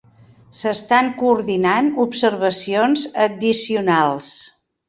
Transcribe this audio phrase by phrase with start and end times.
[0.59, 4.35] S'estan coordinant observacions addicionals.